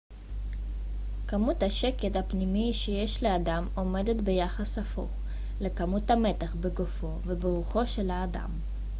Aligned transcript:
כמות 1.27 1.63
השקט 1.63 2.15
הפנימי 2.15 2.73
שיש 2.73 3.23
לאדם 3.23 3.67
עומדת 3.75 4.15
ביחס 4.15 4.77
הפוך 4.77 5.09
לכמות 5.61 6.11
המתח 6.11 6.55
בגופו 6.55 7.09
וברוחו 7.25 7.87
של 7.87 8.09
האדם 8.11 8.49